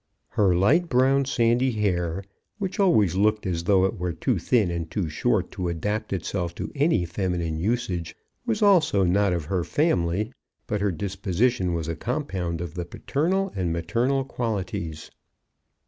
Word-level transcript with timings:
Her 0.29 0.55
light 0.55 0.89
brown, 0.89 1.25
sandy 1.25 1.73
hair, 1.73 2.23
which 2.57 2.79
always 2.79 3.13
looked 3.13 3.45
as 3.45 3.65
though 3.65 3.85
it 3.85 3.99
were 3.99 4.13
too 4.13 4.39
thin 4.39 4.71
and 4.71 4.89
too 4.89 5.09
short 5.09 5.51
to 5.51 5.69
adapt 5.69 6.11
itself 6.11 6.55
to 6.55 6.71
any 6.73 7.05
feminine 7.05 7.59
usage, 7.59 8.15
was 8.43 8.63
also 8.63 9.03
not 9.03 9.31
of 9.31 9.45
her 9.45 9.63
family; 9.63 10.31
but 10.65 10.81
her 10.81 10.91
disposition 10.91 11.75
was 11.75 11.87
a 11.87 11.95
compound 11.95 12.61
of 12.61 12.73
the 12.73 12.83
paternal 12.83 13.53
and 13.55 13.71
maternal 13.71 14.25
qualities. 14.25 15.11